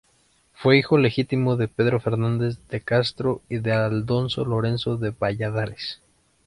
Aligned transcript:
Fue 0.53 0.79
hijo 0.79 0.97
ilegítimo 0.97 1.57
de 1.57 1.67
Pedro 1.67 1.99
Fernández 1.99 2.57
de 2.69 2.81
Castro 2.81 3.43
y 3.49 3.59
de 3.59 3.71
Aldonza 3.73 4.41
Lorenzo 4.41 4.97
de 4.97 5.11
Valladares. 5.11 6.01